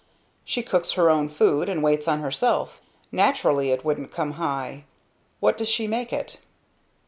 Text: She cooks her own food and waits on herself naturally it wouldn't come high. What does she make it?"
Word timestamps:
She 0.43 0.63
cooks 0.63 0.93
her 0.93 1.11
own 1.11 1.29
food 1.29 1.69
and 1.69 1.83
waits 1.83 2.07
on 2.07 2.21
herself 2.21 2.81
naturally 3.11 3.69
it 3.69 3.85
wouldn't 3.85 4.11
come 4.11 4.31
high. 4.31 4.85
What 5.39 5.59
does 5.59 5.69
she 5.69 5.85
make 5.85 6.11
it?" 6.11 6.39